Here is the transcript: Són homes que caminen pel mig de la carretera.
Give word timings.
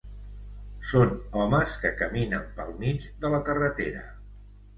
Són 0.91 1.11
homes 1.41 1.75
que 1.83 1.91
caminen 1.99 2.49
pel 2.61 2.73
mig 2.85 3.07
de 3.27 3.33
la 3.37 3.43
carretera. 3.53 4.03